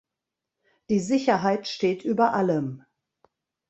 Die 0.89 0.99
Sicherheit 0.99 1.67
steht 1.67 2.03
über 2.03 2.33
allem. 2.33 2.83